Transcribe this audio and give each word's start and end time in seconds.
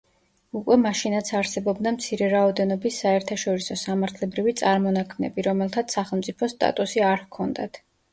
უკვე 0.59 0.75
მაშინაც 0.83 1.27
არსებობდა 1.39 1.91
მცირე 1.97 2.29
რაოდენობის 2.31 2.97
საერთაშორისო 3.05 3.77
სამართლებრივი 3.81 4.55
წარმონაქმნები, 4.63 5.45
რომელთაც 5.49 5.97
სახელმწიფოს 5.99 6.57
სტატუსი 6.59 7.05
არ 7.11 7.23
ჰქონდათ. 7.29 7.79